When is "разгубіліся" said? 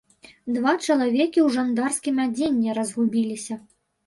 2.79-3.61